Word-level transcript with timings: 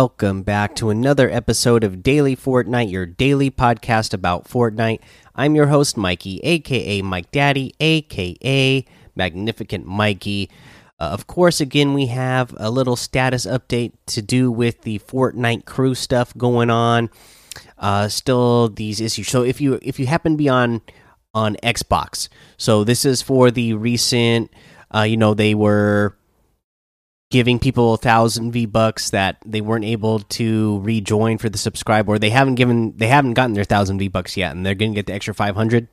Welcome 0.00 0.42
back 0.42 0.76
to 0.76 0.90
another 0.90 1.28
episode 1.28 1.82
of 1.82 2.04
Daily 2.04 2.36
Fortnite, 2.36 2.88
your 2.88 3.04
daily 3.04 3.50
podcast 3.50 4.14
about 4.14 4.44
Fortnite. 4.44 5.00
I'm 5.34 5.56
your 5.56 5.66
host, 5.66 5.96
Mikey, 5.96 6.38
aka 6.44 7.02
Mike 7.02 7.32
Daddy, 7.32 7.74
aka 7.80 8.84
Magnificent 9.16 9.86
Mikey. 9.86 10.50
Uh, 11.00 11.06
of 11.06 11.26
course, 11.26 11.60
again, 11.60 11.94
we 11.94 12.06
have 12.06 12.54
a 12.58 12.70
little 12.70 12.94
status 12.94 13.44
update 13.44 13.90
to 14.06 14.22
do 14.22 14.52
with 14.52 14.82
the 14.82 15.00
Fortnite 15.00 15.64
crew 15.64 15.96
stuff 15.96 16.32
going 16.36 16.70
on. 16.70 17.10
Uh, 17.76 18.06
still, 18.06 18.68
these 18.68 19.00
issues. 19.00 19.26
So, 19.26 19.42
if 19.42 19.60
you 19.60 19.80
if 19.82 19.98
you 19.98 20.06
happen 20.06 20.34
to 20.34 20.38
be 20.38 20.48
on 20.48 20.80
on 21.34 21.56
Xbox, 21.56 22.28
so 22.56 22.84
this 22.84 23.04
is 23.04 23.20
for 23.20 23.50
the 23.50 23.74
recent. 23.74 24.52
Uh, 24.94 25.02
you 25.02 25.16
know, 25.16 25.34
they 25.34 25.56
were 25.56 26.16
giving 27.30 27.58
people 27.58 27.94
a 27.94 27.98
thousand 27.98 28.52
V 28.52 28.66
bucks 28.66 29.10
that 29.10 29.36
they 29.44 29.60
weren't 29.60 29.84
able 29.84 30.20
to 30.20 30.80
rejoin 30.80 31.38
for 31.38 31.48
the 31.48 31.58
subscribe, 31.58 32.08
or 32.08 32.18
they 32.18 32.30
haven't 32.30 32.54
given 32.54 32.96
they 32.96 33.08
haven't 33.08 33.34
gotten 33.34 33.54
their 33.54 33.64
thousand 33.64 33.98
V 33.98 34.08
bucks 34.08 34.36
yet, 34.36 34.54
and 34.54 34.64
they're 34.64 34.74
going 34.74 34.92
to 34.92 34.96
get 34.96 35.06
the 35.06 35.12
extra 35.12 35.34
five 35.34 35.54
hundred. 35.54 35.88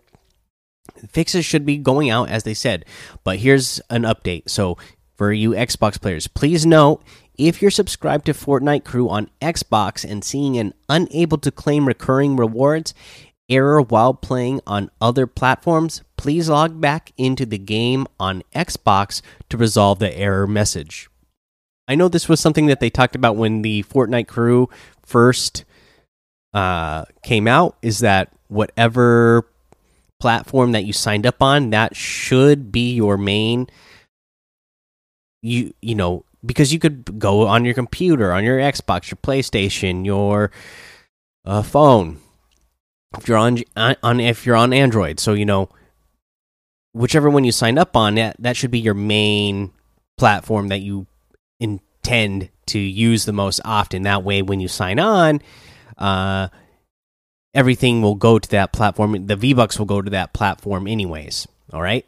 Fixes 1.09 1.45
should 1.45 1.65
be 1.65 1.77
going 1.77 2.09
out 2.09 2.29
as 2.29 2.43
they 2.43 2.53
said, 2.53 2.85
but 3.23 3.39
here's 3.39 3.81
an 3.89 4.03
update. 4.03 4.49
So 4.49 4.77
for 5.15 5.33
you 5.33 5.51
Xbox 5.51 5.99
players, 5.99 6.27
please 6.27 6.65
note 6.65 7.03
if 7.37 7.61
you're 7.61 7.71
subscribed 7.71 8.27
to 8.27 8.33
Fortnite 8.33 8.85
Crew 8.85 9.09
on 9.09 9.29
Xbox 9.41 10.09
and 10.09 10.23
seeing 10.23 10.57
an 10.57 10.73
unable 10.87 11.37
to 11.39 11.51
claim 11.51 11.87
recurring 11.87 12.37
rewards 12.37 12.93
error 13.49 13.81
while 13.81 14.13
playing 14.13 14.61
on 14.65 14.89
other 15.01 15.27
platforms, 15.27 16.01
please 16.17 16.49
log 16.49 16.79
back 16.79 17.11
into 17.17 17.45
the 17.45 17.57
game 17.57 18.07
on 18.19 18.41
Xbox 18.55 19.21
to 19.49 19.57
resolve 19.57 19.99
the 19.99 20.17
error 20.17 20.47
message. 20.47 21.09
I 21.87 21.95
know 21.95 22.07
this 22.07 22.27
was 22.27 22.39
something 22.39 22.65
that 22.67 22.79
they 22.79 22.89
talked 22.89 23.15
about 23.15 23.35
when 23.35 23.61
the 23.61 23.83
Fortnite 23.83 24.27
crew 24.27 24.69
first 25.03 25.65
uh, 26.53 27.05
came 27.23 27.47
out. 27.47 27.77
Is 27.81 27.99
that 27.99 28.31
whatever 28.47 29.47
platform 30.19 30.71
that 30.71 30.85
you 30.85 30.93
signed 30.93 31.25
up 31.25 31.41
on, 31.41 31.69
that 31.69 31.95
should 31.95 32.71
be 32.71 32.93
your 32.93 33.17
main. 33.17 33.67
You 35.41 35.73
you 35.81 35.93
know 35.93 36.25
because 36.43 36.73
you 36.73 36.79
could 36.79 37.19
go 37.19 37.47
on 37.47 37.65
your 37.65 37.73
computer, 37.73 38.31
on 38.31 38.43
your 38.43 38.57
Xbox, 38.57 39.11
your 39.11 39.17
PlayStation, 39.17 40.05
your 40.05 40.51
uh, 41.45 41.61
phone. 41.61 42.19
If 43.17 43.27
you're 43.27 43.37
on 43.37 43.59
on 43.75 44.19
if 44.19 44.45
you're 44.45 44.55
on 44.55 44.73
Android, 44.73 45.19
so 45.19 45.33
you 45.33 45.45
know 45.45 45.69
whichever 46.93 47.29
one 47.29 47.43
you 47.43 47.51
sign 47.51 47.77
up 47.77 47.95
on, 47.95 48.15
that 48.15 48.35
that 48.39 48.57
should 48.57 48.71
be 48.71 48.79
your 48.79 48.93
main 48.93 49.71
platform 50.17 50.69
that 50.69 50.79
you 50.79 51.07
intend 51.59 52.49
to 52.67 52.79
use 52.79 53.25
the 53.25 53.33
most 53.33 53.61
often. 53.65 54.03
That 54.03 54.23
way, 54.23 54.41
when 54.41 54.59
you 54.59 54.67
sign 54.67 54.99
on, 54.99 55.41
uh, 55.97 56.49
everything 57.53 58.01
will 58.01 58.15
go 58.15 58.39
to 58.39 58.49
that 58.49 58.73
platform. 58.73 59.27
The 59.27 59.35
V 59.35 59.53
Bucks 59.53 59.79
will 59.79 59.85
go 59.85 60.01
to 60.01 60.09
that 60.11 60.33
platform, 60.33 60.87
anyways. 60.87 61.47
All 61.73 61.81
right. 61.81 62.05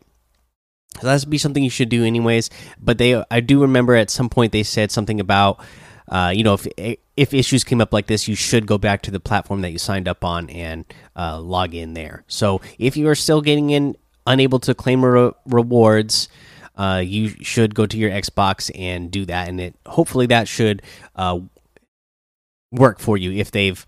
So 1.00 1.08
that's 1.08 1.26
be 1.26 1.38
something 1.38 1.64
you 1.64 1.70
should 1.70 1.90
do, 1.90 2.04
anyways. 2.04 2.50
But 2.80 2.98
they, 2.98 3.24
I 3.30 3.40
do 3.40 3.62
remember 3.62 3.96
at 3.96 4.10
some 4.10 4.30
point 4.30 4.52
they 4.52 4.64
said 4.64 4.92
something 4.92 5.20
about, 5.20 5.60
uh, 6.08 6.32
you 6.34 6.44
know, 6.44 6.54
if 6.54 6.98
if 7.16 7.34
issues 7.34 7.64
came 7.64 7.82
up 7.82 7.92
like 7.92 8.08
this, 8.08 8.28
you 8.28 8.36
should 8.36 8.66
go 8.66 8.78
back 8.78 9.02
to 9.04 9.12
the 9.12 9.20
platform 9.20 9.62
that 9.62 9.72
you 9.72 9.78
signed 9.78 10.08
up 10.08 10.24
on 10.24 10.50
and 10.50 10.86
uh, 11.16 11.40
log 11.40 11.74
in 11.74 11.94
there. 11.94 12.24
So 12.28 12.62
if 12.80 12.96
you 12.96 13.10
are 13.10 13.16
still 13.16 13.42
getting 13.42 13.72
in 13.72 13.96
unable 14.26 14.60
to 14.60 14.76
claim 14.76 15.04
re 15.04 15.32
rewards, 15.46 16.30
uh, 16.78 17.02
you 17.04 17.30
should 17.42 17.76
go 17.76 17.86
to 17.86 17.98
your 17.98 18.12
Xbox 18.12 18.72
and 18.78 19.12
do 19.12 19.26
that, 19.26 19.50
and 19.50 19.60
it 19.60 19.76
hopefully 19.86 20.28
that 20.28 20.48
should 20.48 20.82
uh, 21.16 21.40
work 22.72 23.00
for 23.00 23.18
you 23.18 23.32
if 23.32 23.52
they've 23.52 23.86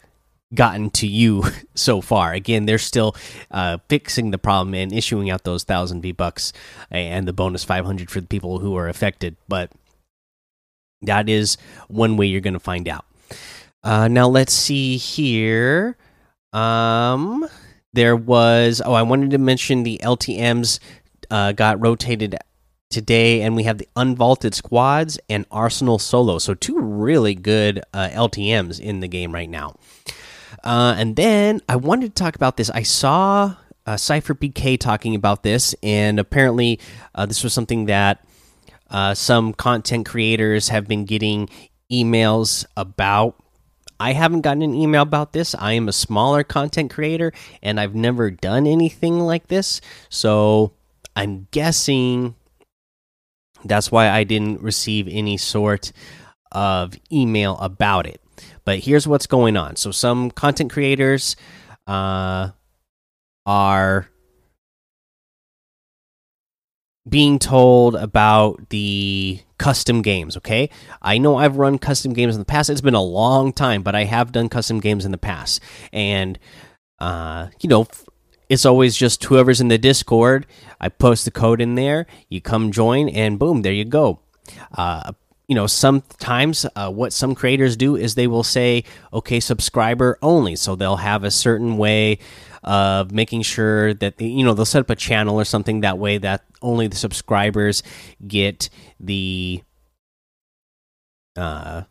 gotten 0.53 0.89
to 0.89 1.07
you 1.07 1.43
so 1.75 2.01
far. 2.01 2.33
Again, 2.33 2.65
they're 2.65 2.77
still 2.77 3.15
uh, 3.51 3.77
fixing 3.87 4.31
the 4.31 4.37
problem 4.37 4.73
and 4.73 4.91
issuing 4.91 5.29
out 5.29 5.43
those 5.43 5.63
thousand 5.63 6.01
V 6.01 6.11
bucks 6.11 6.51
and 6.89 7.27
the 7.27 7.33
bonus 7.33 7.63
five 7.63 7.85
hundred 7.85 8.09
for 8.09 8.21
the 8.21 8.27
people 8.27 8.59
who 8.59 8.75
are 8.75 8.89
affected, 8.89 9.37
but 9.47 9.71
that 11.01 11.29
is 11.29 11.57
one 11.87 12.17
way 12.17 12.25
you're 12.25 12.41
going 12.41 12.53
to 12.53 12.59
find 12.59 12.89
out. 12.89 13.05
Uh, 13.83 14.07
now 14.07 14.27
let's 14.27 14.51
see 14.51 14.97
here. 14.97 15.95
Um, 16.51 17.47
there 17.93 18.15
was 18.15 18.81
oh, 18.83 18.93
I 18.93 19.03
wanted 19.03 19.29
to 19.31 19.37
mention 19.37 19.83
the 19.83 19.99
LTM's 20.03 20.79
uh, 21.29 21.51
got 21.51 21.79
rotated 21.79 22.35
today, 22.89 23.41
and 23.41 23.55
we 23.55 23.63
have 23.63 23.77
the 23.77 23.87
Unvaulted 23.95 24.53
Squads 24.53 25.19
and 25.29 25.45
Arsenal 25.51 25.99
Solo. 25.99 26.39
So, 26.39 26.53
two 26.53 26.79
really 26.79 27.35
good 27.35 27.81
uh, 27.93 28.09
LTMs 28.09 28.79
in 28.79 28.99
the 28.99 29.07
game 29.07 29.33
right 29.33 29.49
now. 29.49 29.75
Uh, 30.63 30.95
and 30.97 31.15
then 31.15 31.61
I 31.69 31.75
wanted 31.75 32.15
to 32.15 32.23
talk 32.23 32.35
about 32.35 32.57
this. 32.57 32.69
I 32.69 32.83
saw 32.83 33.55
uh, 33.85 33.97
Sypher 33.97 34.35
PK 34.35 34.79
talking 34.79 35.15
about 35.15 35.43
this, 35.43 35.75
and 35.81 36.19
apparently, 36.19 36.79
uh, 37.15 37.25
this 37.25 37.43
was 37.43 37.53
something 37.53 37.85
that 37.85 38.25
uh, 38.89 39.13
some 39.13 39.53
content 39.53 40.05
creators 40.05 40.69
have 40.69 40.87
been 40.87 41.05
getting 41.05 41.49
emails 41.91 42.65
about. 42.75 43.35
I 43.99 44.13
haven't 44.13 44.41
gotten 44.41 44.61
an 44.61 44.73
email 44.73 45.01
about 45.01 45.33
this. 45.33 45.53
I 45.55 45.73
am 45.73 45.89
a 45.89 45.93
smaller 45.93 46.43
content 46.43 46.91
creator 46.91 47.33
and 47.61 47.79
I've 47.79 47.95
never 47.95 48.31
done 48.31 48.65
anything 48.65 49.19
like 49.19 49.47
this. 49.47 49.81
So 50.07 50.71
I'm 51.15 51.47
guessing 51.51 52.35
that's 53.65 53.91
why 53.91 54.09
I 54.09 54.23
didn't 54.23 54.61
receive 54.61 55.07
any 55.09 55.37
sort 55.37 55.91
of 56.51 56.95
email 57.11 57.57
about 57.57 58.05
it. 58.05 58.21
But 58.65 58.79
here's 58.79 59.07
what's 59.07 59.27
going 59.27 59.57
on. 59.57 59.75
So 59.75 59.91
some 59.91 60.31
content 60.31 60.71
creators 60.71 61.35
uh, 61.87 62.49
are 63.45 64.09
being 67.07 67.39
told 67.39 67.95
about 67.95 68.69
the 68.69 69.39
custom 69.57 70.01
games, 70.01 70.37
okay? 70.37 70.69
I 71.01 71.17
know 71.17 71.37
I've 71.37 71.57
run 71.57 71.79
custom 71.79 72.13
games 72.13 72.35
in 72.35 72.41
the 72.41 72.45
past. 72.45 72.69
It's 72.69 72.81
been 72.81 72.93
a 72.93 73.01
long 73.01 73.51
time, 73.51 73.81
but 73.81 73.95
I 73.95 74.03
have 74.03 74.31
done 74.31 74.49
custom 74.49 74.79
games 74.79 75.05
in 75.05 75.11
the 75.11 75.17
past. 75.17 75.61
And 75.91 76.37
uh, 76.99 77.47
you 77.61 77.69
know, 77.69 77.87
it's 78.49 78.65
always 78.65 78.97
just 78.97 79.23
whoever's 79.23 79.61
in 79.61 79.67
the 79.67 79.77
Discord. 79.77 80.47
I 80.81 80.89
post 80.89 81.25
the 81.25 81.31
code 81.31 81.61
in 81.61 81.75
there. 81.75 82.07
You 82.29 82.41
come 82.41 82.71
join, 82.71 83.07
and 83.07 83.37
boom, 83.37 83.61
there 83.61 83.73
you 83.73 83.85
go. 83.85 84.19
Uh, 84.75 85.13
you 85.47 85.55
know, 85.55 85.67
sometimes 85.67 86.65
uh, 86.75 86.91
what 86.91 87.13
some 87.13 87.35
creators 87.35 87.75
do 87.75 87.95
is 87.95 88.15
they 88.15 88.27
will 88.27 88.43
say, 88.43 88.83
okay, 89.13 89.39
subscriber 89.39 90.17
only. 90.21 90.55
So 90.55 90.75
they'll 90.75 90.97
have 90.97 91.23
a 91.23 91.31
certain 91.31 91.77
way 91.77 92.19
of 92.63 93.11
making 93.11 93.43
sure 93.43 93.93
that, 93.95 94.17
they, 94.17 94.25
you 94.25 94.43
know, 94.43 94.53
they'll 94.53 94.65
set 94.65 94.81
up 94.81 94.89
a 94.89 94.95
channel 94.95 95.39
or 95.39 95.45
something 95.45 95.81
that 95.81 95.97
way 95.97 96.17
that 96.17 96.43
only 96.61 96.87
the 96.87 96.97
subscribers 96.97 97.83
get 98.27 98.69
the. 98.99 99.63
Uh, 101.35 101.83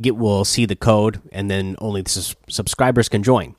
get 0.00 0.16
will 0.16 0.44
see 0.44 0.64
the 0.64 0.74
code 0.74 1.20
and 1.32 1.50
then 1.50 1.76
only 1.78 2.02
the 2.02 2.34
subscribers 2.48 3.08
can 3.08 3.22
join 3.22 3.54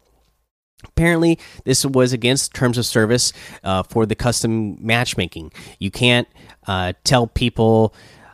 Apparently, 0.83 1.37
this 1.65 1.85
was 1.85 2.13
against 2.13 2.53
terms 2.53 2.77
of 2.77 2.85
service 2.85 3.33
uh, 3.63 3.83
for 3.83 4.05
the 4.05 4.15
custom 4.15 4.77
matchmaking. 4.79 5.51
You 5.77 5.91
can't 5.91 6.27
uh, 6.67 6.93
tell 7.03 7.27
people, 7.27 7.93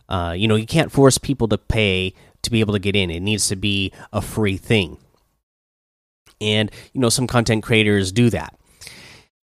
uh, 0.10 0.36
you 0.38 0.48
know, 0.48 0.56
you 0.56 0.68
can't 0.68 0.92
force 0.92 1.18
people 1.18 1.48
to 1.48 1.58
pay 1.58 2.14
to 2.44 2.52
be 2.52 2.60
able 2.60 2.74
to 2.74 2.80
get 2.80 2.96
in. 2.96 3.10
It 3.10 3.22
needs 3.22 3.48
to 3.50 3.56
be 3.56 3.92
a 4.14 4.22
free 4.22 4.58
thing. 4.58 4.98
And, 6.40 6.72
you 6.94 7.02
know, 7.02 7.10
some 7.10 7.28
content 7.28 7.64
creators 7.64 8.12
do 8.12 8.30
that. 8.30 8.56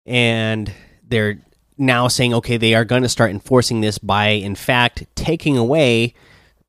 And 0.06 0.72
they're 1.06 1.40
now 1.76 2.08
saying, 2.08 2.34
okay, 2.34 2.56
they 2.56 2.74
are 2.74 2.84
going 2.84 3.02
to 3.02 3.08
start 3.08 3.30
enforcing 3.30 3.80
this 3.80 3.98
by, 3.98 4.28
in 4.28 4.54
fact, 4.54 5.06
taking 5.14 5.56
away 5.56 6.14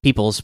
people's 0.03 0.43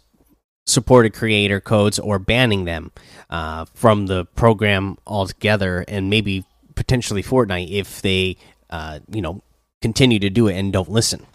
supported 0.65 1.13
creator 1.13 1.59
codes 1.59 2.00
or 2.00 2.19
banning 2.19 2.65
them 2.65 2.91
uh, 3.29 3.65
from 3.73 4.07
the 4.07 4.25
program 4.25 4.97
altogether, 5.06 5.85
and 5.88 6.09
maybe 6.09 6.45
potentially 6.75 7.23
Fortnite 7.23 7.71
if 7.71 8.01
they, 8.01 8.38
uh, 8.69 9.00
you 9.09 9.21
know, 9.21 9.41
continue 9.81 10.19
to 10.19 10.29
do 10.29 10.47
it 10.47 10.56
and 10.56 10.73
don't 10.73 10.89
listen. 10.89 11.25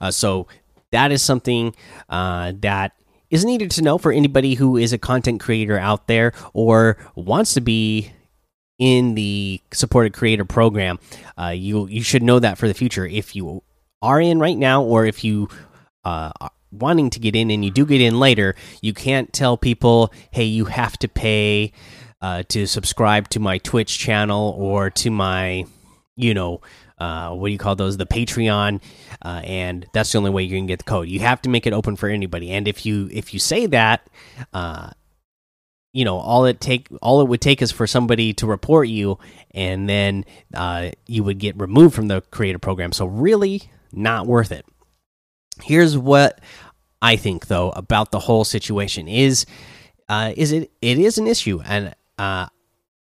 Uh, 0.00 0.10
so 0.10 0.46
that 0.90 1.12
is 1.12 1.22
something 1.22 1.74
uh, 2.08 2.52
that 2.60 2.92
is 3.30 3.44
needed 3.44 3.70
to 3.72 3.82
know 3.82 3.98
for 3.98 4.12
anybody 4.12 4.54
who 4.54 4.76
is 4.76 4.92
a 4.92 4.98
content 4.98 5.40
creator 5.40 5.78
out 5.78 6.06
there 6.06 6.32
or 6.52 6.98
wants 7.14 7.54
to 7.54 7.60
be 7.60 8.12
in 8.78 9.14
the 9.14 9.60
supported 9.72 10.12
creator 10.12 10.44
program. 10.44 10.98
Uh, 11.38 11.48
you 11.48 11.86
you 11.86 12.02
should 12.02 12.22
know 12.22 12.38
that 12.38 12.58
for 12.58 12.68
the 12.68 12.74
future 12.74 13.06
if 13.06 13.34
you 13.34 13.62
are 14.02 14.20
in 14.20 14.38
right 14.38 14.58
now 14.58 14.82
or 14.82 15.06
if 15.06 15.24
you 15.24 15.48
uh, 16.04 16.30
wanting 16.72 17.10
to 17.10 17.20
get 17.20 17.36
in 17.36 17.50
and 17.50 17.64
you 17.64 17.70
do 17.70 17.86
get 17.86 18.00
in 18.00 18.18
later, 18.18 18.54
you 18.80 18.94
can't 18.94 19.32
tell 19.32 19.56
people, 19.56 20.12
hey, 20.30 20.44
you 20.44 20.64
have 20.64 20.98
to 20.98 21.08
pay 21.08 21.72
uh, 22.20 22.42
to 22.48 22.66
subscribe 22.66 23.28
to 23.28 23.40
my 23.40 23.58
Twitch 23.58 23.98
channel 23.98 24.54
or 24.58 24.90
to 24.90 25.10
my 25.10 25.66
you 26.16 26.34
know, 26.34 26.60
uh, 26.98 27.30
what 27.30 27.48
do 27.48 27.52
you 27.52 27.58
call 27.58 27.74
those? 27.74 27.96
The 27.96 28.06
Patreon, 28.06 28.80
uh, 29.24 29.42
and 29.44 29.86
that's 29.92 30.12
the 30.12 30.18
only 30.18 30.30
way 30.30 30.42
you 30.44 30.56
can 30.56 30.66
get 30.66 30.78
the 30.78 30.84
code. 30.84 31.08
You 31.08 31.20
have 31.20 31.42
to 31.42 31.48
make 31.48 31.66
it 31.66 31.72
open 31.72 31.96
for 31.96 32.08
anybody. 32.08 32.50
And 32.50 32.68
if 32.68 32.86
you 32.86 33.08
if 33.12 33.34
you 33.34 33.40
say 33.40 33.66
that, 33.66 34.08
uh, 34.52 34.90
you 35.92 36.04
know, 36.04 36.18
all 36.18 36.44
it 36.44 36.60
take 36.60 36.88
all 37.00 37.20
it 37.20 37.28
would 37.28 37.40
take 37.40 37.60
is 37.60 37.72
for 37.72 37.86
somebody 37.86 38.32
to 38.34 38.46
report 38.46 38.88
you, 38.88 39.18
and 39.52 39.88
then 39.88 40.24
uh, 40.54 40.90
you 41.06 41.24
would 41.24 41.38
get 41.38 41.58
removed 41.60 41.94
from 41.94 42.08
the 42.08 42.20
creator 42.30 42.58
program. 42.58 42.92
So 42.92 43.06
really, 43.06 43.62
not 43.92 44.26
worth 44.26 44.52
it. 44.52 44.64
Here's 45.62 45.96
what 45.98 46.40
I 47.00 47.16
think 47.16 47.48
though 47.48 47.70
about 47.70 48.12
the 48.12 48.20
whole 48.20 48.44
situation 48.44 49.08
is 49.08 49.44
uh, 50.08 50.32
is 50.36 50.52
it 50.52 50.70
it 50.80 50.98
is 50.98 51.18
an 51.18 51.26
issue. 51.26 51.60
And 51.64 51.94
uh, 52.18 52.46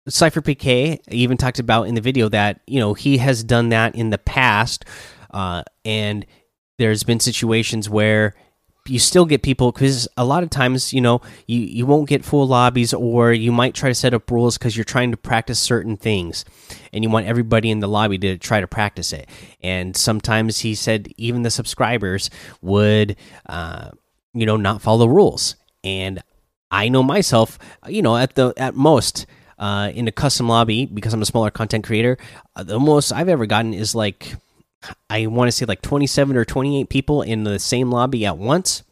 Sypher 0.08 0.40
PK 0.40 1.00
even 1.08 1.36
talked 1.36 1.58
about 1.58 1.84
in 1.84 1.94
the 1.94 2.00
video 2.00 2.28
that 2.28 2.60
you 2.66 2.80
know 2.80 2.94
he 2.94 3.18
has 3.18 3.44
done 3.44 3.68
that 3.70 3.94
in 3.94 4.10
the 4.10 4.18
past, 4.18 4.84
uh, 5.30 5.62
and 5.84 6.26
there's 6.78 7.02
been 7.02 7.20
situations 7.20 7.88
where 7.88 8.34
you 8.90 8.98
still 8.98 9.24
get 9.24 9.42
people 9.42 9.70
because 9.70 10.08
a 10.16 10.24
lot 10.24 10.42
of 10.42 10.50
times 10.50 10.92
you 10.92 11.00
know 11.00 11.20
you 11.46 11.60
you 11.60 11.86
won't 11.86 12.08
get 12.08 12.24
full 12.24 12.46
lobbies 12.46 12.92
or 12.92 13.32
you 13.32 13.52
might 13.52 13.74
try 13.74 13.88
to 13.88 13.94
set 13.94 14.12
up 14.12 14.30
rules 14.30 14.58
because 14.58 14.76
you're 14.76 14.84
trying 14.84 15.10
to 15.10 15.16
practice 15.16 15.58
certain 15.58 15.96
things 15.96 16.44
and 16.92 17.04
you 17.04 17.10
want 17.10 17.26
everybody 17.26 17.70
in 17.70 17.80
the 17.80 17.88
lobby 17.88 18.18
to 18.18 18.36
try 18.36 18.60
to 18.60 18.66
practice 18.66 19.12
it 19.12 19.28
and 19.62 19.96
sometimes 19.96 20.58
he 20.58 20.74
said 20.74 21.08
even 21.16 21.42
the 21.42 21.50
subscribers 21.50 22.30
would 22.60 23.16
uh, 23.46 23.90
you 24.34 24.44
know 24.44 24.56
not 24.56 24.82
follow 24.82 25.06
rules 25.06 25.56
and 25.84 26.22
i 26.70 26.88
know 26.88 27.02
myself 27.02 27.58
you 27.86 28.02
know 28.02 28.16
at 28.16 28.34
the 28.34 28.52
at 28.56 28.74
most 28.74 29.26
uh, 29.60 29.92
in 29.94 30.08
a 30.08 30.12
custom 30.12 30.48
lobby 30.48 30.86
because 30.86 31.12
I'm 31.12 31.20
a 31.20 31.26
smaller 31.26 31.50
content 31.50 31.84
creator. 31.84 32.16
Uh, 32.56 32.62
the 32.62 32.80
most 32.80 33.12
I've 33.12 33.28
ever 33.28 33.44
gotten 33.44 33.74
is 33.74 33.94
like 33.94 34.34
I 35.08 35.26
want 35.26 35.48
to 35.48 35.52
say 35.52 35.66
like 35.66 35.82
27 35.82 36.36
or 36.36 36.44
28 36.44 36.88
people 36.88 37.22
in 37.22 37.44
the 37.44 37.58
same 37.58 37.90
lobby 37.90 38.24
at 38.24 38.38
once. 38.38 38.82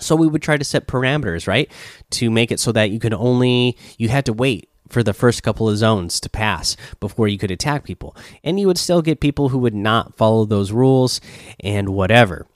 So 0.00 0.16
we 0.16 0.26
would 0.26 0.42
try 0.42 0.56
to 0.56 0.64
set 0.64 0.88
parameters, 0.88 1.46
right, 1.46 1.70
to 2.10 2.30
make 2.30 2.50
it 2.50 2.58
so 2.58 2.72
that 2.72 2.90
you 2.90 2.98
could 2.98 3.14
only 3.14 3.76
you 3.96 4.08
had 4.08 4.26
to 4.26 4.32
wait 4.32 4.68
for 4.88 5.02
the 5.02 5.14
first 5.14 5.42
couple 5.42 5.68
of 5.68 5.76
zones 5.76 6.20
to 6.20 6.28
pass 6.28 6.76
before 7.00 7.28
you 7.28 7.38
could 7.38 7.50
attack 7.50 7.84
people. 7.84 8.16
And 8.42 8.58
you 8.58 8.66
would 8.66 8.78
still 8.78 9.02
get 9.02 9.20
people 9.20 9.50
who 9.50 9.58
would 9.58 9.74
not 9.74 10.16
follow 10.16 10.44
those 10.44 10.72
rules 10.72 11.20
and 11.60 11.90
whatever. 11.90 12.46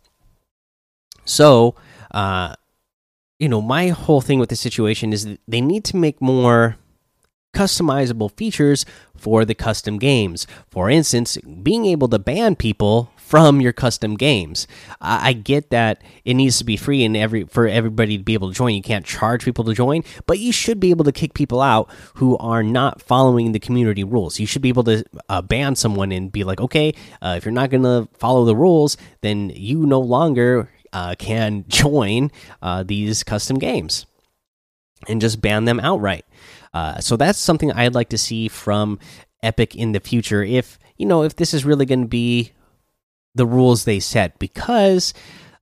So, 1.25 1.75
uh, 2.11 2.55
you 3.39 3.49
know, 3.49 3.61
my 3.61 3.89
whole 3.89 4.21
thing 4.21 4.39
with 4.39 4.49
the 4.49 4.57
situation 4.57 5.13
is 5.13 5.39
they 5.47 5.61
need 5.61 5.85
to 5.87 5.97
make 5.97 6.21
more 6.21 6.77
customizable 7.53 8.31
features 8.37 8.85
for 9.17 9.45
the 9.45 9.55
custom 9.55 9.99
games. 9.99 10.47
For 10.69 10.91
instance, 10.91 11.37
being 11.39 11.87
able 11.87 12.09
to 12.09 12.19
ban 12.19 12.57
people 12.57 13.11
from 13.29 13.61
your 13.61 13.75
custom 13.75 14.17
games. 14.17 14.67
I, 15.03 15.35
get 15.35 15.69
that 15.69 16.01
it 16.25 16.33
needs 16.33 16.57
to 16.59 16.65
be 16.65 16.79
free 16.79 17.05
and 17.05 17.15
every 17.15 17.45
for 17.45 17.69
everybody 17.69 18.17
to 18.17 18.25
be 18.25 18.33
able 18.33 18.49
to 18.49 18.55
join. 18.55 18.75
You 18.75 18.81
can't 18.81 19.05
charge 19.05 19.45
people 19.45 19.65
to 19.65 19.75
join, 19.75 20.03
but 20.25 20.39
you 20.39 20.51
should 20.51 20.81
be 20.81 20.89
able 20.89 21.05
to 21.05 21.13
kick 21.13 21.35
people 21.35 21.61
out 21.61 21.91
who 22.15 22.39
are 22.39 22.63
not 22.63 23.03
following 23.03 23.53
the 23.53 23.59
community 23.59 24.03
rules. 24.03 24.41
You 24.41 24.47
should 24.47 24.63
be 24.63 24.71
able 24.71 24.85
to 24.85 25.05
uh, 25.29 25.43
ban 25.43 25.77
someone 25.77 26.11
and 26.11 26.33
be 26.33 26.43
like, 26.43 26.59
okay, 26.59 26.95
uh, 27.21 27.35
if 27.37 27.45
you're 27.45 27.53
not 27.53 27.69
going 27.69 27.83
to 27.83 28.09
follow 28.15 28.47
the 28.47 28.57
rules, 28.57 28.97
then 29.21 29.51
you 29.55 29.85
no 29.85 30.01
longer 30.01 30.71
uh, 30.95 31.15
can 31.19 31.67
join 31.69 32.31
uh, 32.63 32.83
these 32.83 33.23
custom 33.25 33.59
games 33.59 34.07
and 35.07 35.21
just 35.21 35.43
ban 35.43 35.67
them 35.67 35.81
outright. 35.81 36.25
Uh, 36.79 37.01
so 37.01 37.17
that's 37.17 37.41
something 37.41 37.73
I'd 37.73 37.97
like 37.97 38.11
to 38.11 38.19
see 38.19 38.47
from 38.47 39.01
Epic 39.43 39.75
in 39.75 39.91
the 39.91 39.99
future. 39.99 40.45
If 40.45 40.79
you 40.97 41.07
know, 41.07 41.25
if 41.25 41.35
this 41.35 41.53
is 41.53 41.65
really 41.65 41.87
going 41.87 42.03
to 42.03 42.09
be 42.09 42.53
the 43.35 43.47
rules 43.47 43.85
they 43.85 43.99
set, 43.99 44.39
because 44.39 45.13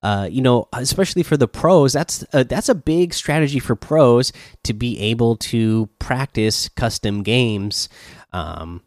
uh, 0.03 0.29
you 0.31 0.43
know, 0.43 0.67
especially 0.73 1.23
for 1.23 1.35
the 1.35 1.47
pros, 1.47 1.93
that's 1.93 2.23
a, 2.33 2.43
that's 2.43 2.69
a 2.69 2.75
big 2.75 3.15
strategy 3.15 3.57
for 3.57 3.75
pros 3.75 4.31
to 4.63 4.73
be 4.73 4.99
able 4.99 5.35
to 5.37 5.89
practice 5.97 6.69
custom 6.69 7.23
games. 7.23 7.89
Um, 8.31 8.83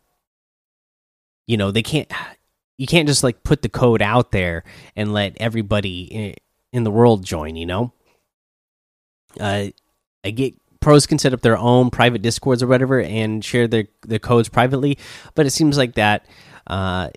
you 1.49 1.56
know, 1.56 1.73
they 1.73 1.82
can't. 1.82 2.11
You 2.79 2.87
can't 2.87 3.09
just 3.09 3.25
like 3.25 3.43
put 3.43 3.62
the 3.62 3.69
code 3.69 4.03
out 4.03 4.31
there 4.31 4.62
and 4.94 5.12
let 5.12 5.37
everybody 5.41 6.37
in 6.73 6.85
the 6.85 6.93
world 6.93 7.25
join. 7.25 7.56
You 7.56 7.67
know, 7.67 7.93
uh, 9.41 9.67
I 10.25 10.31
get 10.31 10.55
pros 10.81 11.06
can 11.06 11.19
set 11.19 11.32
up 11.32 11.41
their 11.43 11.59
own 11.59 11.91
private 11.91 12.23
discords 12.23 12.62
or 12.62 12.67
whatever 12.67 13.00
and 13.00 13.44
share 13.44 13.69
their 13.69 13.87
their 14.03 14.19
codes 14.19 14.49
privately 14.49 14.99
but 15.35 15.47
it 15.47 15.50
seems 15.50 15.77
like 15.77 15.94
that 15.94 16.27
uh 16.67 17.09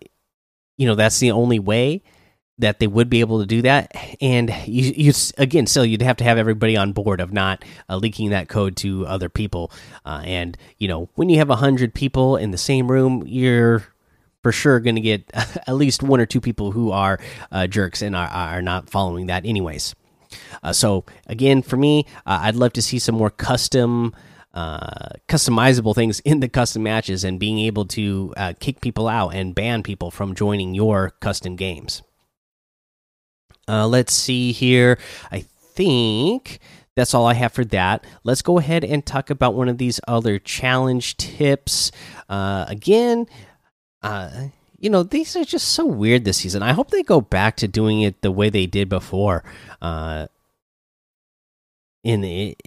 you 0.77 0.87
know 0.87 0.95
that's 0.95 1.19
the 1.19 1.31
only 1.31 1.59
way 1.59 2.01
that 2.59 2.79
they 2.79 2.87
would 2.87 3.09
be 3.09 3.19
able 3.19 3.39
to 3.39 3.45
do 3.45 3.61
that. 3.63 3.95
And 4.21 4.53
you, 4.65 4.93
you 4.95 5.13
again 5.37 5.65
still 5.65 5.85
you'd 5.85 6.01
have 6.01 6.17
to 6.17 6.23
have 6.23 6.37
everybody 6.37 6.77
on 6.77 6.93
board 6.93 7.19
of 7.19 7.33
not 7.33 7.63
uh, 7.89 7.97
leaking 7.97 8.29
that 8.29 8.47
code 8.47 8.75
to 8.77 9.05
other 9.07 9.29
people. 9.29 9.71
Uh, 10.05 10.21
and 10.25 10.57
you 10.77 10.87
know 10.87 11.09
when 11.15 11.29
you 11.29 11.37
have 11.39 11.49
a 11.49 11.55
hundred 11.55 11.93
people 11.93 12.37
in 12.37 12.51
the 12.51 12.57
same 12.57 12.89
room 12.89 13.23
you're 13.25 13.83
for 14.41 14.51
sure 14.51 14.79
going 14.79 14.95
to 14.95 15.01
get 15.01 15.29
at 15.33 15.75
least 15.75 16.03
one 16.03 16.19
or 16.19 16.25
two 16.25 16.41
people 16.41 16.71
who 16.71 16.91
are 16.91 17.19
uh, 17.51 17.65
jerks 17.67 18.01
and 18.01 18.15
are, 18.15 18.27
are 18.27 18.61
not 18.61 18.89
following 18.89 19.27
that 19.27 19.45
anyways 19.45 19.95
uh, 20.61 20.73
so 20.73 21.05
again, 21.27 21.61
for 21.61 21.77
me, 21.77 22.05
uh, 22.25 22.39
I'd 22.41 22.55
love 22.55 22.73
to 22.73 22.81
see 22.81 22.99
some 22.99 23.15
more 23.15 23.29
custom. 23.29 24.13
Uh, 24.55 25.09
customizable 25.27 25.95
things 25.95 26.19
in 26.19 26.39
the 26.39 26.47
custom 26.47 26.83
matches 26.83 27.23
and 27.23 27.39
being 27.39 27.57
able 27.57 27.85
to 27.85 28.31
uh, 28.37 28.53
kick 28.59 28.81
people 28.81 29.07
out 29.07 29.33
and 29.33 29.55
ban 29.55 29.81
people 29.81 30.11
from 30.11 30.35
joining 30.35 30.75
your 30.75 31.09
custom 31.21 31.55
games. 31.55 32.03
Uh, 33.67 33.87
let's 33.87 34.13
see 34.13 34.51
here. 34.51 34.99
I 35.31 35.39
think 35.39 36.59
that's 36.95 37.13
all 37.13 37.25
I 37.25 37.33
have 37.33 37.51
for 37.51 37.65
that. 37.65 38.05
Let's 38.23 38.41
go 38.41 38.59
ahead 38.59 38.83
and 38.83 39.03
talk 39.03 39.29
about 39.29 39.55
one 39.55 39.69
of 39.69 39.77
these 39.79 39.99
other 40.07 40.37
challenge 40.37 41.17
tips. 41.17 41.91
Uh, 42.29 42.65
again, 42.67 43.25
you 44.83 44.89
know, 44.89 45.01
these 45.01 45.37
are 45.37 45.45
just 45.45 45.69
so 45.69 45.85
weird 45.85 46.25
this 46.25 46.37
season. 46.37 46.61
I 46.61 46.73
hope 46.73 46.91
they 46.91 47.03
go 47.03 47.21
back 47.21 47.55
to 47.57 47.69
doing 47.69 48.01
it 48.01 48.21
the 48.21 48.33
way 48.33 48.49
they 48.49 48.65
did 48.65 48.89
before. 48.89 49.41
Uh, 49.81 50.27
in 52.03 52.19
the 52.19 52.57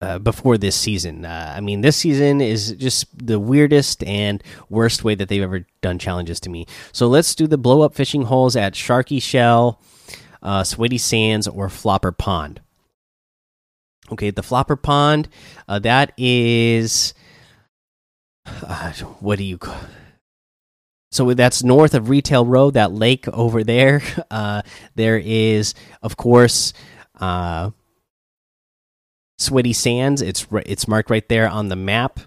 uh, 0.00 0.18
before 0.18 0.56
this 0.56 0.74
season. 0.74 1.26
Uh, 1.26 1.52
I 1.54 1.60
mean, 1.60 1.82
this 1.82 1.98
season 1.98 2.40
is 2.40 2.72
just 2.72 3.06
the 3.16 3.38
weirdest 3.38 4.02
and 4.04 4.42
worst 4.70 5.04
way 5.04 5.14
that 5.14 5.28
they've 5.28 5.42
ever 5.42 5.66
done 5.82 5.98
challenges 5.98 6.40
to 6.40 6.50
me. 6.50 6.66
So 6.92 7.06
let's 7.06 7.34
do 7.34 7.46
the 7.46 7.58
blow 7.58 7.82
up 7.82 7.94
fishing 7.94 8.22
holes 8.22 8.56
at 8.56 8.72
Sharky 8.72 9.22
Shell, 9.22 9.80
uh, 10.42 10.64
Sweaty 10.64 10.98
Sands, 10.98 11.46
or 11.46 11.68
Flopper 11.68 12.12
Pond. 12.12 12.62
Okay, 14.10 14.30
the 14.30 14.42
Flopper 14.42 14.76
Pond, 14.76 15.28
uh, 15.68 15.80
that 15.80 16.12
is. 16.16 17.12
Uh, 18.46 18.92
what 19.20 19.36
do 19.36 19.44
you 19.44 19.58
call 19.58 19.76
so 21.14 21.32
that's 21.32 21.62
north 21.62 21.94
of 21.94 22.08
Retail 22.08 22.44
Road, 22.44 22.74
that 22.74 22.92
lake 22.92 23.28
over 23.28 23.62
there. 23.62 24.02
Uh, 24.30 24.62
there 24.96 25.20
is, 25.22 25.74
of 26.02 26.16
course, 26.16 26.72
uh, 27.20 27.70
Sweaty 29.38 29.72
Sands. 29.72 30.22
It's 30.22 30.44
it's 30.66 30.88
marked 30.88 31.08
right 31.08 31.28
there 31.28 31.48
on 31.48 31.68
the 31.68 31.76
map. 31.76 32.18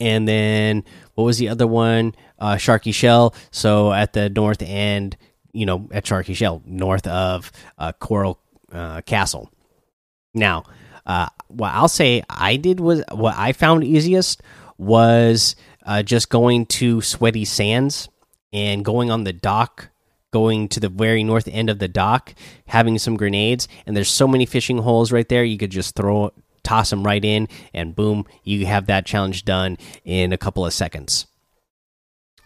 And 0.00 0.26
then 0.26 0.84
what 1.14 1.24
was 1.24 1.36
the 1.36 1.50
other 1.50 1.66
one? 1.66 2.14
Uh, 2.38 2.54
Sharky 2.54 2.94
Shell. 2.94 3.34
So 3.50 3.92
at 3.92 4.14
the 4.14 4.30
north 4.30 4.62
end, 4.62 5.18
you 5.52 5.66
know, 5.66 5.88
at 5.92 6.06
Sharky 6.06 6.34
Shell, 6.34 6.62
north 6.64 7.06
of 7.06 7.52
uh, 7.76 7.92
Coral 7.92 8.38
uh, 8.72 9.02
Castle. 9.02 9.50
Now, 10.32 10.64
uh, 11.04 11.28
what 11.48 11.72
I'll 11.72 11.88
say 11.88 12.22
I 12.30 12.56
did 12.56 12.80
was 12.80 13.02
what 13.12 13.34
I 13.36 13.52
found 13.52 13.84
easiest 13.84 14.42
was 14.78 15.54
uh, 15.84 16.02
just 16.02 16.28
going 16.28 16.66
to 16.66 17.00
Sweaty 17.00 17.44
Sands 17.44 18.08
and 18.52 18.84
going 18.84 19.10
on 19.10 19.24
the 19.24 19.32
dock, 19.32 19.88
going 20.30 20.68
to 20.68 20.80
the 20.80 20.88
very 20.88 21.24
north 21.24 21.48
end 21.48 21.70
of 21.70 21.78
the 21.78 21.88
dock, 21.88 22.34
having 22.66 22.98
some 22.98 23.16
grenades, 23.16 23.68
and 23.86 23.96
there's 23.96 24.10
so 24.10 24.28
many 24.28 24.46
fishing 24.46 24.78
holes 24.78 25.12
right 25.12 25.28
there. 25.28 25.44
You 25.44 25.58
could 25.58 25.70
just 25.70 25.94
throw, 25.94 26.32
toss 26.62 26.90
them 26.90 27.04
right 27.04 27.24
in, 27.24 27.48
and 27.72 27.94
boom, 27.94 28.26
you 28.42 28.66
have 28.66 28.86
that 28.86 29.06
challenge 29.06 29.44
done 29.44 29.76
in 30.04 30.32
a 30.32 30.38
couple 30.38 30.64
of 30.64 30.72
seconds. 30.72 31.26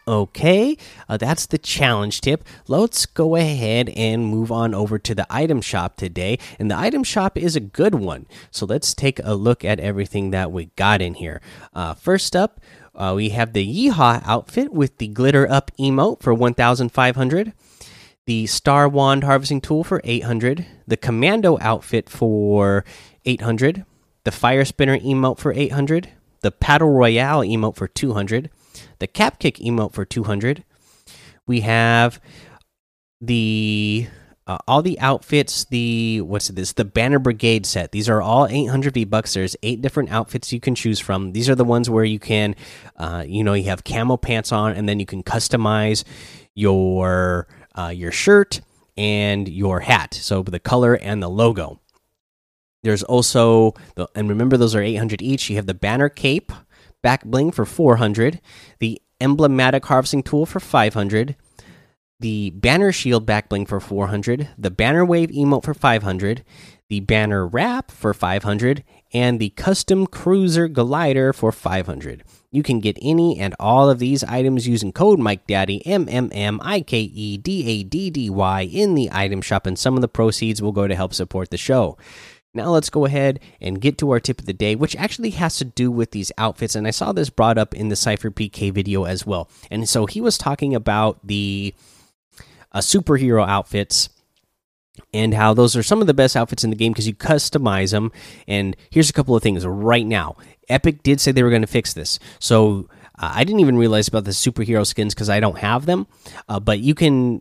Okay, 0.08 0.76
uh, 1.08 1.16
that's 1.16 1.46
the 1.46 1.58
challenge 1.58 2.20
tip. 2.20 2.44
Let's 2.68 3.06
go 3.06 3.34
ahead 3.34 3.88
and 3.88 4.24
move 4.24 4.52
on 4.52 4.72
over 4.72 5.00
to 5.00 5.16
the 5.16 5.26
item 5.28 5.60
shop 5.60 5.96
today. 5.96 6.38
And 6.60 6.70
the 6.70 6.78
item 6.78 7.02
shop 7.02 7.36
is 7.36 7.56
a 7.56 7.60
good 7.60 7.96
one. 7.96 8.28
So 8.52 8.66
let's 8.66 8.94
take 8.94 9.18
a 9.24 9.34
look 9.34 9.64
at 9.64 9.80
everything 9.80 10.30
that 10.30 10.52
we 10.52 10.66
got 10.76 11.02
in 11.02 11.14
here. 11.14 11.40
Uh, 11.74 11.94
first 11.94 12.36
up, 12.36 12.60
uh, 12.96 13.12
we 13.14 13.30
have 13.30 13.52
the 13.52 13.66
Yeehaw 13.66 14.22
outfit 14.26 14.72
with 14.72 14.98
the 14.98 15.08
glitter 15.08 15.48
up 15.50 15.70
emote 15.78 16.22
for 16.22 16.34
1,500. 16.34 17.52
The 18.26 18.46
Star 18.46 18.88
Wand 18.88 19.22
harvesting 19.24 19.60
tool 19.60 19.84
for 19.84 20.00
800. 20.02 20.66
The 20.86 20.96
Commando 20.96 21.58
outfit 21.60 22.08
for 22.08 22.84
800. 23.24 23.84
The 24.24 24.32
Fire 24.32 24.64
Spinner 24.64 24.98
emote 24.98 25.38
for 25.38 25.52
800. 25.52 26.08
The 26.40 26.50
Paddle 26.50 26.90
Royale 26.90 27.42
emote 27.42 27.76
for 27.76 27.86
200. 27.86 28.50
the 28.98 29.06
cap 29.06 29.38
kick 29.38 29.56
emote 29.56 29.92
for 29.92 30.04
200. 30.04 30.64
We 31.46 31.60
have 31.60 32.20
the 33.20 34.08
uh, 34.46 34.58
all 34.68 34.80
the 34.80 34.98
outfits 35.00 35.64
the 35.64 36.20
what's 36.20 36.48
this? 36.48 36.72
The 36.72 36.84
banner 36.84 37.18
brigade 37.18 37.66
set. 37.66 37.92
These 37.92 38.08
are 38.08 38.22
all 38.22 38.46
800 38.46 38.94
v 38.94 39.04
bucks 39.04 39.34
there's 39.34 39.56
eight 39.62 39.82
different 39.82 40.10
outfits 40.10 40.52
you 40.52 40.60
can 40.60 40.74
choose 40.74 41.00
from. 41.00 41.32
These 41.32 41.48
are 41.48 41.56
the 41.56 41.64
ones 41.64 41.90
where 41.90 42.04
you 42.04 42.18
can 42.18 42.54
uh, 42.96 43.24
you 43.26 43.42
know 43.42 43.54
you 43.54 43.64
have 43.64 43.84
camo 43.84 44.16
pants 44.16 44.52
on 44.52 44.72
and 44.72 44.88
then 44.88 45.00
you 45.00 45.06
can 45.06 45.22
customize 45.22 46.04
your 46.54 47.48
uh, 47.74 47.88
your 47.88 48.12
shirt 48.12 48.60
and 48.96 49.48
your 49.48 49.80
hat. 49.80 50.14
So 50.14 50.42
the 50.42 50.60
color 50.60 50.94
and 50.94 51.22
the 51.22 51.28
logo. 51.28 51.80
There's 52.84 53.02
also 53.02 53.74
the 53.96 54.08
and 54.14 54.28
remember 54.28 54.56
those 54.56 54.76
are 54.76 54.82
800 54.82 55.20
each. 55.22 55.50
You 55.50 55.56
have 55.56 55.66
the 55.66 55.74
banner 55.74 56.08
cape 56.08 56.52
back 57.02 57.24
bling 57.24 57.50
for 57.50 57.64
400 57.64 58.40
the 58.78 59.00
emblematic 59.20 59.84
harvesting 59.86 60.22
tool 60.22 60.46
for 60.46 60.60
500 60.60 61.36
the 62.18 62.50
banner 62.50 62.92
shield 62.92 63.26
backbling 63.26 63.68
for 63.68 63.80
400, 63.80 64.48
the 64.56 64.70
banner 64.70 65.04
wave 65.04 65.30
emote 65.30 65.64
for 65.64 65.74
500, 65.74 66.44
the 66.88 67.00
banner 67.00 67.46
wrap 67.46 67.90
for 67.90 68.14
500, 68.14 68.84
and 69.12 69.38
the 69.38 69.50
custom 69.50 70.06
cruiser 70.06 70.68
glider 70.68 71.32
for 71.32 71.52
500. 71.52 72.24
You 72.50 72.62
can 72.62 72.80
get 72.80 72.98
any 73.02 73.38
and 73.38 73.54
all 73.60 73.90
of 73.90 73.98
these 73.98 74.24
items 74.24 74.66
using 74.66 74.92
code 74.92 75.18
MikeDaddy 75.18 75.82
M 75.84 76.08
M 76.08 76.30
M 76.32 76.60
I 76.62 76.80
K 76.80 77.00
E 77.00 77.36
D 77.36 77.66
A 77.66 77.82
D 77.82 78.10
D 78.10 78.30
Y 78.30 78.62
in 78.62 78.94
the 78.94 79.10
item 79.12 79.42
shop, 79.42 79.66
and 79.66 79.78
some 79.78 79.94
of 79.94 80.00
the 80.00 80.08
proceeds 80.08 80.62
will 80.62 80.72
go 80.72 80.86
to 80.86 80.94
help 80.94 81.12
support 81.12 81.50
the 81.50 81.58
show. 81.58 81.98
Now 82.54 82.70
let's 82.70 82.88
go 82.88 83.04
ahead 83.04 83.40
and 83.60 83.80
get 83.80 83.98
to 83.98 84.10
our 84.10 84.20
tip 84.20 84.40
of 84.40 84.46
the 84.46 84.54
day, 84.54 84.74
which 84.74 84.96
actually 84.96 85.30
has 85.30 85.58
to 85.58 85.66
do 85.66 85.90
with 85.90 86.12
these 86.12 86.32
outfits. 86.38 86.74
And 86.74 86.86
I 86.86 86.90
saw 86.90 87.12
this 87.12 87.28
brought 87.28 87.58
up 87.58 87.74
in 87.74 87.88
the 87.90 87.96
Sypher 87.96 88.30
PK 88.30 88.72
video 88.72 89.04
as 89.04 89.26
well. 89.26 89.50
And 89.70 89.86
so 89.86 90.06
he 90.06 90.22
was 90.22 90.38
talking 90.38 90.74
about 90.74 91.18
the 91.22 91.74
uh, 92.76 92.80
superhero 92.80 93.48
outfits 93.48 94.10
and 95.14 95.32
how 95.32 95.54
those 95.54 95.74
are 95.76 95.82
some 95.82 96.02
of 96.02 96.06
the 96.06 96.14
best 96.14 96.36
outfits 96.36 96.62
in 96.62 96.68
the 96.68 96.76
game 96.76 96.92
because 96.92 97.06
you 97.06 97.14
customize 97.14 97.90
them. 97.90 98.12
And 98.46 98.76
here's 98.90 99.08
a 99.08 99.14
couple 99.14 99.34
of 99.34 99.42
things 99.42 99.66
right 99.66 100.06
now. 100.06 100.36
Epic 100.68 101.02
did 101.02 101.20
say 101.20 101.32
they 101.32 101.42
were 101.42 101.50
going 101.50 101.62
to 101.62 101.68
fix 101.68 101.94
this. 101.94 102.18
So 102.38 102.88
uh, 103.18 103.32
I 103.34 103.44
didn't 103.44 103.60
even 103.60 103.78
realize 103.78 104.08
about 104.08 104.24
the 104.24 104.32
superhero 104.32 104.86
skins 104.86 105.14
because 105.14 105.30
I 105.30 105.40
don't 105.40 105.58
have 105.58 105.86
them. 105.86 106.06
Uh, 106.50 106.60
but 106.60 106.80
you 106.80 106.94
can 106.94 107.40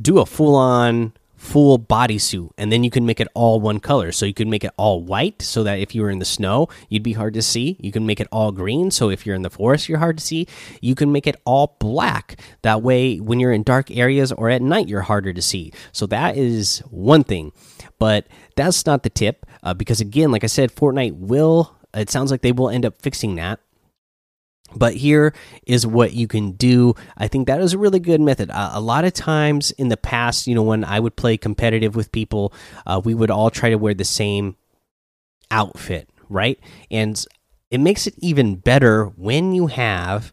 do 0.00 0.18
a 0.18 0.26
full 0.26 0.54
on 0.54 1.12
full 1.40 1.78
bodysuit 1.78 2.50
and 2.58 2.70
then 2.70 2.84
you 2.84 2.90
can 2.90 3.06
make 3.06 3.18
it 3.18 3.26
all 3.34 3.60
one 3.60 3.80
color. 3.80 4.12
So 4.12 4.26
you 4.26 4.34
can 4.34 4.50
make 4.50 4.62
it 4.62 4.72
all 4.76 5.02
white 5.02 5.40
so 5.40 5.64
that 5.64 5.78
if 5.78 5.94
you 5.94 6.02
were 6.02 6.10
in 6.10 6.18
the 6.18 6.24
snow 6.24 6.68
you'd 6.88 7.02
be 7.02 7.14
hard 7.14 7.34
to 7.34 7.42
see. 7.42 7.78
You 7.80 7.92
can 7.92 8.06
make 8.06 8.20
it 8.20 8.28
all 8.30 8.52
green 8.52 8.90
so 8.90 9.08
if 9.08 9.24
you're 9.24 9.34
in 9.34 9.42
the 9.42 9.50
forest 9.50 9.88
you're 9.88 9.98
hard 9.98 10.18
to 10.18 10.24
see. 10.24 10.46
You 10.82 10.94
can 10.94 11.12
make 11.12 11.26
it 11.26 11.40
all 11.46 11.76
black. 11.80 12.38
That 12.62 12.82
way 12.82 13.16
when 13.16 13.40
you're 13.40 13.52
in 13.52 13.62
dark 13.62 13.90
areas 13.90 14.32
or 14.32 14.50
at 14.50 14.60
night 14.60 14.86
you're 14.86 15.00
harder 15.00 15.32
to 15.32 15.42
see. 15.42 15.72
So 15.92 16.06
that 16.06 16.36
is 16.36 16.80
one 16.90 17.24
thing. 17.24 17.52
But 17.98 18.26
that's 18.56 18.84
not 18.84 19.02
the 19.02 19.10
tip 19.10 19.46
uh, 19.62 19.74
because 19.74 20.00
again 20.00 20.30
like 20.30 20.44
i 20.44 20.46
said 20.46 20.74
fortnite 20.74 21.14
will 21.14 21.76
it 21.94 22.10
sounds 22.10 22.30
like 22.30 22.42
they 22.42 22.52
will 22.52 22.70
end 22.70 22.84
up 22.84 23.00
fixing 23.00 23.36
that 23.36 23.60
but 24.76 24.94
here 24.94 25.32
is 25.66 25.86
what 25.86 26.12
you 26.12 26.28
can 26.28 26.52
do. 26.52 26.94
I 27.16 27.28
think 27.28 27.46
that 27.46 27.60
is 27.60 27.72
a 27.72 27.78
really 27.78 28.00
good 28.00 28.20
method. 28.20 28.50
Uh, 28.50 28.70
a 28.74 28.80
lot 28.80 29.04
of 29.04 29.12
times 29.12 29.70
in 29.72 29.88
the 29.88 29.96
past 29.96 30.46
you 30.46 30.54
know 30.54 30.62
when 30.62 30.84
i 30.84 30.98
would 30.98 31.16
play 31.16 31.36
competitive 31.36 31.94
with 31.96 32.12
people 32.12 32.52
uh, 32.86 33.00
we 33.04 33.14
would 33.14 33.30
all 33.30 33.50
try 33.50 33.70
to 33.70 33.76
wear 33.76 33.94
the 33.94 34.04
same 34.04 34.56
outfit 35.50 36.08
right? 36.30 36.58
And 36.90 37.22
it 37.70 37.80
makes 37.80 38.06
it 38.06 38.14
even 38.18 38.56
better 38.56 39.06
when 39.16 39.52
you 39.52 39.66
have 39.66 40.32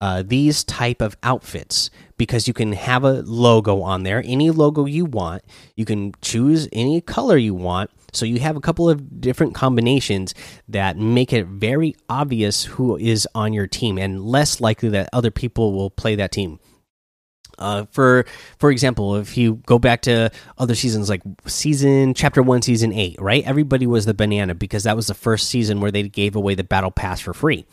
uh, 0.00 0.22
these 0.24 0.62
type 0.62 1.02
of 1.02 1.16
outfits 1.24 1.90
because 2.16 2.46
you 2.46 2.54
can 2.54 2.72
have 2.72 3.02
a 3.02 3.22
logo 3.22 3.82
on 3.82 4.04
there 4.04 4.22
any 4.24 4.50
logo 4.50 4.84
you 4.84 5.04
want. 5.04 5.42
You 5.74 5.84
can 5.84 6.12
choose 6.22 6.68
any 6.72 7.00
color 7.00 7.36
you 7.36 7.54
want 7.54 7.90
so 8.12 8.24
you 8.24 8.40
have 8.40 8.56
a 8.56 8.60
couple 8.60 8.88
of 8.88 9.20
different 9.20 9.54
combinations 9.54 10.34
that 10.68 10.96
make 10.96 11.32
it 11.32 11.46
very 11.46 11.94
obvious 12.08 12.64
who 12.64 12.96
is 12.96 13.28
on 13.34 13.52
your 13.52 13.66
team 13.66 13.98
and 13.98 14.24
less 14.24 14.60
likely 14.60 14.88
that 14.90 15.08
other 15.12 15.30
people 15.30 15.72
will 15.72 15.90
play 15.90 16.16
that 16.16 16.32
team. 16.32 16.58
Uh, 17.58 17.84
for 17.90 18.24
for 18.58 18.70
example, 18.70 19.16
if 19.16 19.36
you 19.36 19.56
go 19.66 19.78
back 19.78 20.02
to 20.02 20.30
other 20.58 20.74
seasons 20.74 21.08
like 21.08 21.22
season 21.46 22.14
chapter 22.14 22.42
one, 22.42 22.62
season 22.62 22.92
eight, 22.92 23.20
right? 23.20 23.44
Everybody 23.44 23.86
was 23.86 24.06
the 24.06 24.14
banana 24.14 24.54
because 24.54 24.84
that 24.84 24.94
was 24.94 25.08
the 25.08 25.14
first 25.14 25.48
season 25.48 25.80
where 25.80 25.90
they 25.90 26.04
gave 26.04 26.36
away 26.36 26.54
the 26.54 26.64
battle 26.64 26.92
pass 26.92 27.20
for 27.20 27.34
free. 27.34 27.66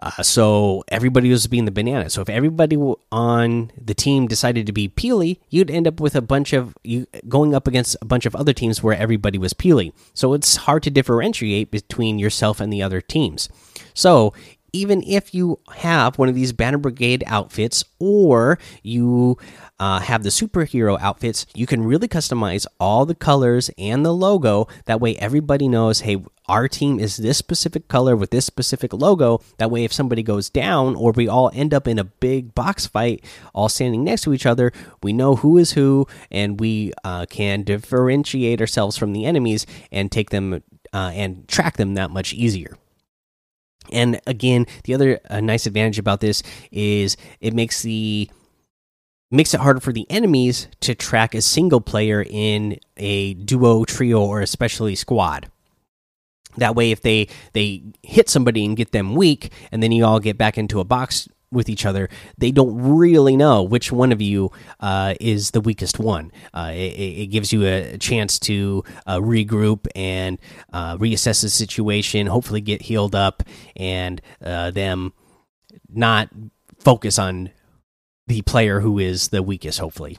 Uh, 0.00 0.22
so 0.22 0.84
everybody 0.88 1.28
was 1.28 1.46
being 1.48 1.64
the 1.64 1.72
banana. 1.72 2.08
So 2.08 2.20
if 2.20 2.28
everybody 2.28 2.76
on 3.10 3.72
the 3.76 3.94
team 3.94 4.28
decided 4.28 4.66
to 4.66 4.72
be 4.72 4.88
Peely, 4.88 5.38
you'd 5.50 5.70
end 5.70 5.88
up 5.88 5.98
with 5.98 6.14
a 6.14 6.22
bunch 6.22 6.52
of 6.52 6.76
you 6.84 7.06
going 7.28 7.54
up 7.54 7.66
against 7.66 7.96
a 8.00 8.04
bunch 8.04 8.24
of 8.24 8.36
other 8.36 8.52
teams 8.52 8.82
where 8.82 8.96
everybody 8.96 9.38
was 9.38 9.54
Peely. 9.54 9.92
So 10.14 10.34
it's 10.34 10.56
hard 10.56 10.84
to 10.84 10.90
differentiate 10.90 11.72
between 11.72 12.18
yourself 12.18 12.60
and 12.60 12.72
the 12.72 12.82
other 12.82 13.00
teams. 13.00 13.48
So 13.92 14.34
even 14.72 15.02
if 15.02 15.34
you 15.34 15.58
have 15.76 16.18
one 16.18 16.28
of 16.28 16.34
these 16.34 16.52
Banner 16.52 16.78
Brigade 16.78 17.24
outfits 17.26 17.84
or 17.98 18.58
you 18.82 19.38
uh, 19.80 20.00
have 20.00 20.22
the 20.22 20.28
superhero 20.28 20.98
outfits, 21.00 21.46
you 21.54 21.66
can 21.66 21.84
really 21.84 22.08
customize 22.08 22.66
all 22.80 23.06
the 23.06 23.14
colors 23.14 23.70
and 23.78 24.04
the 24.04 24.12
logo. 24.12 24.68
That 24.86 25.00
way, 25.00 25.16
everybody 25.16 25.68
knows 25.68 26.00
hey, 26.00 26.22
our 26.48 26.66
team 26.66 26.98
is 26.98 27.18
this 27.18 27.36
specific 27.36 27.88
color 27.88 28.16
with 28.16 28.30
this 28.30 28.46
specific 28.46 28.92
logo. 28.92 29.40
That 29.58 29.70
way, 29.70 29.84
if 29.84 29.92
somebody 29.92 30.22
goes 30.22 30.48
down 30.48 30.96
or 30.96 31.12
we 31.12 31.28
all 31.28 31.50
end 31.54 31.74
up 31.74 31.86
in 31.86 31.98
a 31.98 32.04
big 32.04 32.54
box 32.54 32.86
fight, 32.86 33.24
all 33.54 33.68
standing 33.68 34.02
next 34.02 34.22
to 34.22 34.32
each 34.32 34.46
other, 34.46 34.72
we 35.02 35.12
know 35.12 35.36
who 35.36 35.58
is 35.58 35.72
who 35.72 36.06
and 36.30 36.58
we 36.58 36.92
uh, 37.04 37.26
can 37.26 37.62
differentiate 37.62 38.60
ourselves 38.60 38.96
from 38.96 39.12
the 39.12 39.26
enemies 39.26 39.66
and 39.92 40.10
take 40.10 40.30
them 40.30 40.62
uh, 40.92 41.10
and 41.14 41.46
track 41.48 41.76
them 41.76 41.94
that 41.94 42.10
much 42.10 42.32
easier. 42.32 42.76
And 43.92 44.20
again, 44.26 44.66
the 44.84 44.94
other 44.94 45.20
uh, 45.28 45.40
nice 45.40 45.66
advantage 45.66 45.98
about 45.98 46.20
this 46.20 46.42
is 46.70 47.16
it 47.40 47.54
makes 47.54 47.82
the 47.82 48.30
makes 49.30 49.52
it 49.52 49.60
harder 49.60 49.80
for 49.80 49.92
the 49.92 50.06
enemies 50.10 50.68
to 50.80 50.94
track 50.94 51.34
a 51.34 51.42
single 51.42 51.80
player 51.80 52.24
in 52.26 52.78
a 52.96 53.34
duo, 53.34 53.84
trio, 53.84 54.24
or 54.24 54.40
especially 54.40 54.94
squad. 54.94 55.50
That 56.56 56.74
way, 56.74 56.90
if 56.90 57.02
they 57.02 57.28
they 57.52 57.82
hit 58.02 58.28
somebody 58.28 58.64
and 58.64 58.76
get 58.76 58.92
them 58.92 59.14
weak, 59.14 59.52
and 59.70 59.82
then 59.82 59.92
you 59.92 60.04
all 60.04 60.18
get 60.20 60.38
back 60.38 60.58
into 60.58 60.80
a 60.80 60.84
box 60.84 61.28
with 61.50 61.68
each 61.68 61.86
other, 61.86 62.08
they 62.36 62.50
don't 62.50 62.76
really 62.76 63.36
know 63.36 63.62
which 63.62 63.90
one 63.90 64.12
of 64.12 64.20
you 64.20 64.50
uh, 64.80 65.14
is 65.20 65.52
the 65.52 65.60
weakest 65.60 65.98
one. 65.98 66.30
Uh, 66.52 66.72
it, 66.74 66.76
it, 66.76 67.26
gives 67.28 67.52
you 67.52 67.66
a 67.66 67.96
chance 67.98 68.38
to 68.38 68.84
uh, 69.06 69.18
regroup 69.18 69.86
and 69.94 70.38
uh, 70.72 70.96
reassess 70.96 71.42
the 71.42 71.48
situation, 71.48 72.26
hopefully 72.26 72.60
get 72.60 72.82
healed 72.82 73.14
up, 73.14 73.42
and 73.76 74.20
uh, 74.44 74.70
them 74.70 75.12
not 75.88 76.28
focus 76.78 77.18
on 77.18 77.50
the 78.26 78.42
player 78.42 78.80
who 78.80 78.98
is 78.98 79.28
the 79.28 79.42
weakest, 79.42 79.78
hopefully. 79.78 80.18